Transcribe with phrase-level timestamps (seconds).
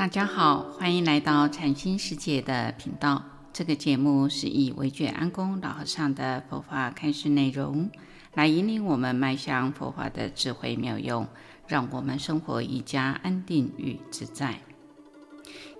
[0.00, 3.22] 大家好，欢迎来到禅心世界的频道。
[3.52, 7.90] 这个节目是以维觉安公老和尚的佛法开示内容，
[8.32, 11.28] 来引领我们迈向佛法的智慧妙用，
[11.68, 14.60] 让我们生活愈加安定与自在。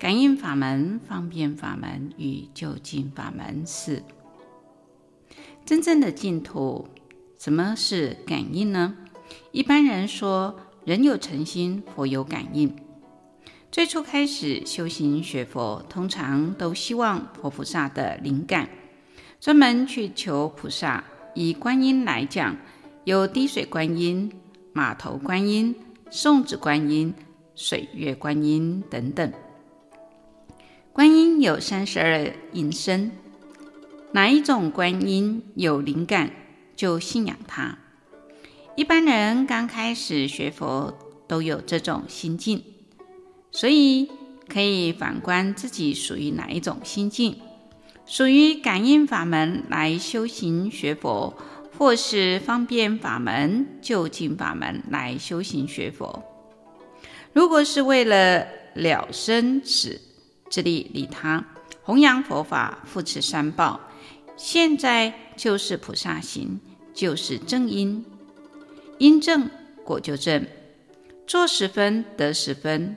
[0.00, 4.02] 感应法门、方便法门与究竟法门四。
[5.66, 6.88] 真正的净土，
[7.38, 8.96] 什么是感应呢？
[9.52, 12.74] 一般人说，人有诚心，佛有感应。
[13.76, 18.70] 最初开始修行学佛，通常都希望佛菩萨的灵感，
[19.38, 21.04] 专门去求菩萨。
[21.34, 22.56] 以观音来讲，
[23.04, 24.32] 有滴水观音、
[24.72, 25.76] 马头观音、
[26.10, 27.12] 送子观音、
[27.54, 29.30] 水月观音等等。
[30.94, 33.12] 观音有三十二应身，
[34.12, 36.30] 哪一种观音有灵感，
[36.74, 37.76] 就信仰他。
[38.74, 40.96] 一般人刚开始学佛，
[41.28, 42.64] 都有这种心境。
[43.56, 44.10] 所以
[44.46, 47.40] 可以反观自己属于哪一种心境，
[48.04, 51.34] 属于感应法门来修行学佛，
[51.78, 56.22] 或是方便法门、就近法门来修行学佛。
[57.32, 59.98] 如果是为了了生死、
[60.50, 61.42] 自利利他、
[61.82, 63.80] 弘扬佛法、护持三宝，
[64.36, 66.60] 现在就是菩萨行，
[66.92, 68.04] 就是正因，
[68.98, 69.48] 因正
[69.82, 70.46] 果就正，
[71.26, 72.94] 做十分得十分。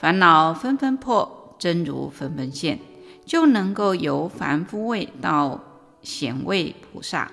[0.00, 2.78] 烦恼纷纷破，真如纷纷现，
[3.26, 5.62] 就能够由凡夫位到
[6.00, 7.30] 显位菩萨，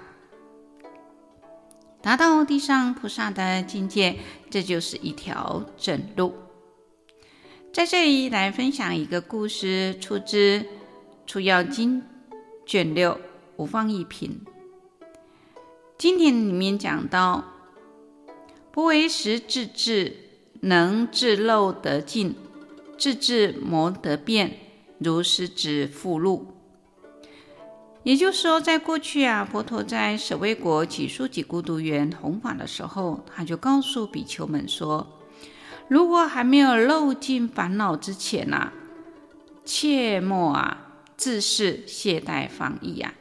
[2.01, 4.17] 达到地上菩萨的境界。
[4.49, 6.35] 这就是一条正路。
[7.71, 10.59] 在这里来分享一个故事，出自
[11.25, 12.01] 《出要经》
[12.65, 13.17] 卷六
[13.55, 14.41] 无放一品。
[15.97, 17.45] 经典里面讲到：
[18.73, 20.17] 不为实智智，
[20.59, 22.35] 能自漏得尽。
[22.97, 24.57] 自智谋得变，
[24.97, 26.47] 如狮子复鹿。
[28.03, 35.05] 也就是说，在过去啊，佛陀在舍卫国只树给孤独园弘法的时候，他就告诉比丘们说：
[35.89, 38.71] 如果还没有漏尽烦恼之前啊，
[39.65, 43.13] 切莫啊自恃懈怠放逸啊。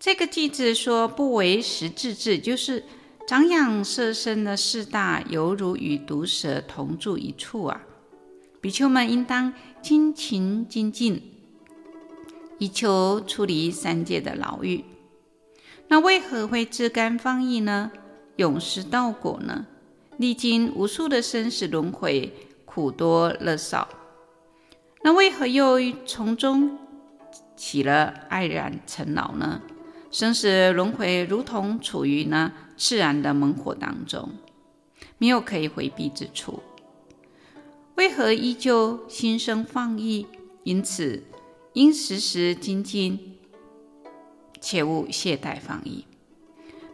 [0.00, 2.84] 这个句子说不为实智智，就是
[3.26, 7.82] 长养色身的四大，犹如与毒蛇同住一处啊。
[8.60, 11.22] 比丘们应当精勤精进，
[12.58, 14.84] 以求出离三界的牢狱。
[15.88, 17.92] 那为何会自甘放逸呢？
[18.36, 19.66] 永失道果呢？
[20.16, 22.32] 历经无数的生死轮回，
[22.64, 23.88] 苦多乐少。
[25.02, 26.76] 那为何又从中
[27.56, 29.62] 起了黯然成劳呢？
[30.10, 34.30] 生死轮回如同处于呢炽然的猛火当中，
[35.18, 36.60] 没有可以回避之处。
[37.98, 40.24] 为何依旧心生放逸？
[40.62, 41.24] 因此，
[41.72, 43.36] 应时时精进，
[44.60, 46.04] 切勿懈怠放逸。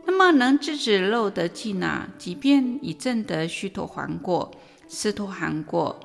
[0.07, 4.51] 那么，能制止漏得尽啊，即便已证得须陀洹果、
[4.89, 6.01] 斯陀含果，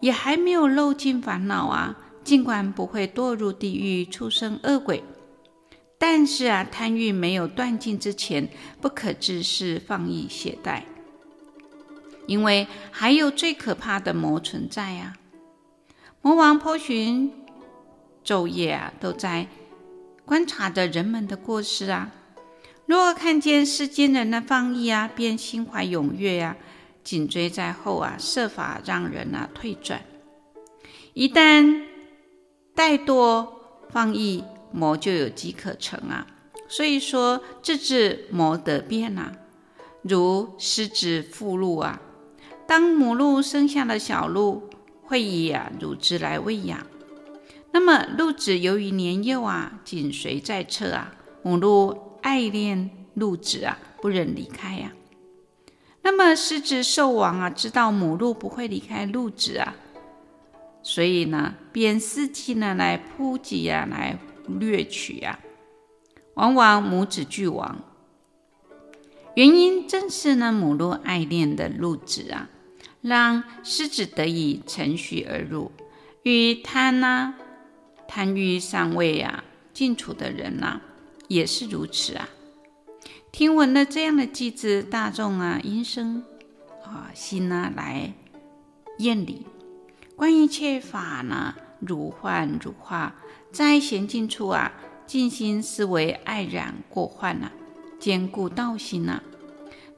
[0.00, 1.94] 也还没有漏尽烦恼啊。
[2.24, 5.04] 尽管不会堕入地狱、畜生、恶鬼，
[5.98, 8.48] 但是啊，贪欲没有断尽之前，
[8.80, 10.84] 不可自恃放逸懈怠。
[12.28, 16.20] 因为还有最可怕的魔存在呀、啊！
[16.20, 17.32] 魔王波旬
[18.22, 19.48] 昼夜啊，都在
[20.26, 22.12] 观察着人们的过失啊。
[22.84, 30.02] 若看见世间人的放逸啊，便心怀踊跃呀、啊，紧追在后啊，设法让人啊退转。
[31.14, 31.86] 一旦
[32.76, 33.48] 怠惰
[33.88, 36.26] 放逸，魔就有机可乘啊。
[36.68, 39.32] 所以说，自治魔得变啊，
[40.02, 42.02] 如狮子复鹿啊。
[42.68, 44.68] 当母鹿生下了小鹿，
[45.02, 46.86] 会以乳汁来喂养。
[47.72, 55.72] 那么鹿子由于年幼啊，紧随在侧啊，母鹿爱恋鹿子啊，不忍离开呀、啊。
[56.02, 59.74] 那么狮子兽王啊，知道母鹿不会离开鹿子啊，
[60.82, 65.40] 所以呢，便伺机呢来扑击啊，来掠取啊，
[66.34, 67.78] 往往母子俱亡。
[69.36, 72.50] 原因正是呢，母鹿爱恋的鹿子啊。
[73.00, 75.70] 让狮子得以乘虚而入，
[76.22, 77.34] 与贪呐、
[78.08, 80.80] 贪欲上位啊，近处的人呐、
[81.28, 82.28] 也是如此啊。
[83.30, 86.24] 听闻了这样的偈子，大众啊，应生
[86.84, 88.12] 啊心呢来
[88.98, 89.46] 厌离，
[90.16, 93.14] 观一切法呢如幻如化，
[93.52, 94.72] 在闲静处啊，
[95.06, 97.52] 静心思维，爱然过患呐，
[98.00, 99.22] 坚固道心呐。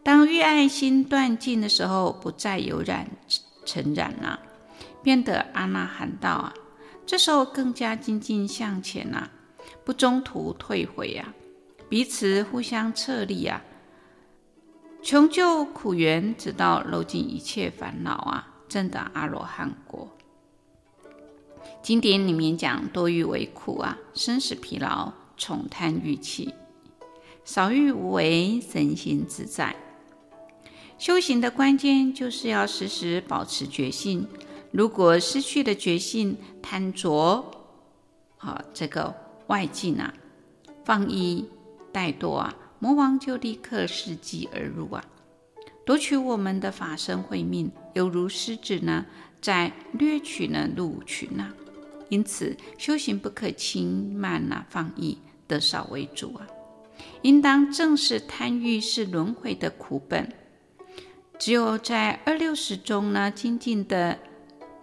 [0.02, 3.08] 当欲爱心断尽的时候，不再有染
[3.66, 4.40] 尘染了，
[5.02, 6.54] 变得阿那含道啊，
[7.04, 9.30] 这时候更加精进向前啊，
[9.84, 11.34] 不中途退回啊，
[11.88, 13.62] 彼此互相策励啊，
[15.02, 20.08] 穷究苦源，直到漏尽一切烦恼啊，证得阿罗汉果。
[21.82, 26.54] 经典里面讲，多欲为苦啊，生死疲劳，从贪欲起；
[27.44, 29.76] 少欲无为，身心自在。
[31.00, 34.28] 修行的关键就是要时时保持觉性。
[34.70, 37.42] 如果失去了觉性，贪着
[38.36, 39.14] 啊，这个
[39.46, 40.12] 外境啊，
[40.84, 41.48] 放逸
[41.90, 45.02] 怠惰啊，魔王就立刻伺机而入啊，
[45.86, 49.06] 夺取我们的法身慧命，犹如狮子呢，
[49.40, 51.50] 在掠取呢鹿群呐。
[52.10, 55.16] 因此，修行不可轻慢呐，放逸，
[55.48, 56.46] 得少为主啊，
[57.22, 60.30] 应当正视贪欲是轮回的苦本。
[61.40, 64.18] 只有在二六十中呢，静静的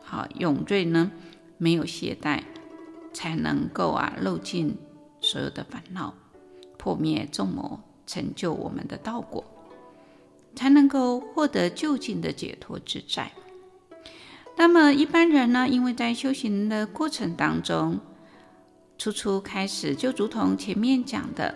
[0.02, 1.12] 好永锐呢，
[1.60, 2.42] 没有懈怠，
[3.14, 4.76] 才能够啊漏尽
[5.22, 6.16] 所有的烦恼，
[6.76, 9.46] 破灭众魔，成就我们的道果，
[10.56, 13.32] 才能够获得究竟的解脱自在。
[14.56, 18.00] 那么一般人呢，因为在修行的过程当中，
[18.98, 21.56] 初初开始就如同前面讲的，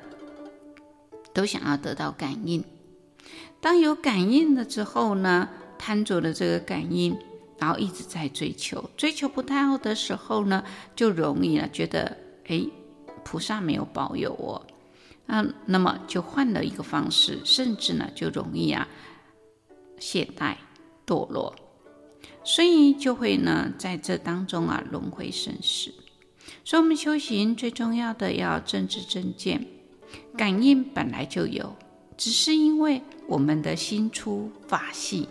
[1.33, 2.63] 都想要得到感应。
[3.59, 7.17] 当有感应了之后呢，贪着了这个感应，
[7.59, 10.63] 然后一直在追求，追求不到的时候呢，
[10.95, 12.65] 就容易了觉得，哎，
[13.23, 14.65] 菩萨没有保佑我，
[15.27, 18.87] 啊，那么就换了一个方式，甚至呢就容易啊
[19.99, 20.55] 懈怠
[21.05, 21.55] 堕落，
[22.43, 25.93] 所以就会呢在这当中啊轮回生死。
[26.65, 29.67] 所以，我们修行最重要的要正知正见，
[30.35, 31.75] 感应本来就有。
[32.21, 35.27] 只是因为我们的心粗法细，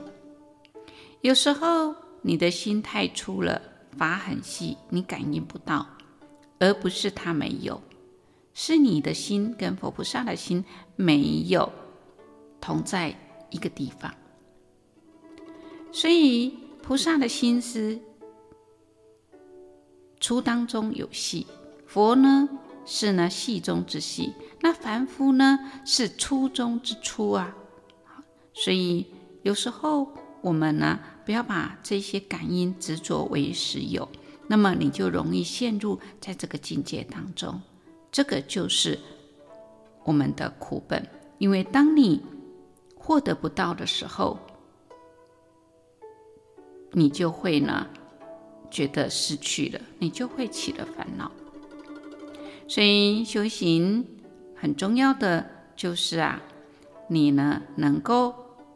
[1.20, 3.62] 有时候你的心太粗了，
[3.96, 5.86] 法很细，你感应不到，
[6.58, 7.80] 而不是他没有，
[8.54, 10.64] 是你的心跟佛菩萨的心
[10.96, 11.70] 没有
[12.60, 13.16] 同在
[13.50, 14.12] 一个地方。
[15.92, 18.00] 所以菩萨的心思
[20.18, 21.46] 粗当中有细，
[21.86, 22.48] 佛呢？
[22.84, 24.32] 是呢，细中之细。
[24.60, 27.56] 那凡夫呢，是初中之初啊。
[28.52, 29.06] 所以
[29.42, 30.12] 有时候
[30.42, 34.08] 我们呢，不要把这些感应执着为实有，
[34.48, 37.60] 那么你就容易陷入在这个境界当中。
[38.12, 38.98] 这个就是
[40.04, 41.06] 我们的苦本。
[41.38, 42.20] 因为当你
[42.94, 44.38] 获得不到的时候，
[46.92, 47.86] 你就会呢，
[48.70, 51.32] 觉得失去了，你就会起了烦恼。
[52.68, 54.04] 所以修行
[54.60, 56.40] 很重要的就是啊，
[57.08, 58.34] 你呢能够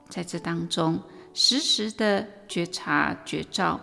[0.08, 1.00] 在这当中
[1.34, 3.78] 时时的觉察觉照，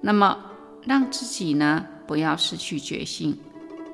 [0.00, 0.52] 那么
[0.84, 3.36] 让自己呢不要失去觉性，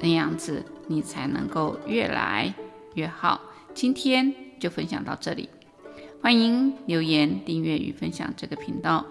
[0.00, 2.52] 那样子你才能够越来
[2.94, 3.40] 越好。
[3.72, 5.48] 今天就分享到这里，
[6.20, 9.06] 欢迎留言、订阅与分享这个频道。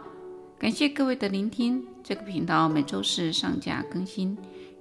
[0.60, 4.38] 感谢各位的聆听，这个频道每周四上架更新。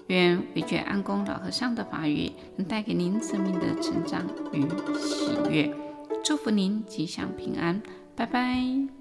[0.08, 4.62] 愿惟觉安公老和尚的法语能带给您生命的成长与
[4.99, 5.72] 喜悦，
[6.25, 7.81] 祝福您吉祥平安，
[8.16, 8.98] 拜拜。